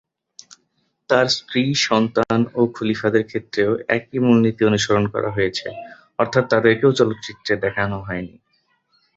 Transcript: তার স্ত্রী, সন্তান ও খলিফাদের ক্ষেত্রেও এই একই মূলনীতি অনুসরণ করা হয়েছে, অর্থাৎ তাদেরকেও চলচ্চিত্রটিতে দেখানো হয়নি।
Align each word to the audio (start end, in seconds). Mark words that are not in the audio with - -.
তার 1.09 1.27
স্ত্রী, 1.29 1.63
সন্তান 1.87 2.39
ও 2.53 2.61
খলিফাদের 2.75 3.23
ক্ষেত্রেও 3.25 3.71
এই 3.75 3.83
একই 3.95 4.19
মূলনীতি 4.19 4.61
অনুসরণ 4.65 5.05
করা 5.13 5.29
হয়েছে, 5.31 5.67
অর্থাৎ 6.19 6.43
তাদেরকেও 6.49 6.91
চলচ্চিত্রটিতে 6.99 7.53
দেখানো 7.65 7.97
হয়নি। 8.07 8.35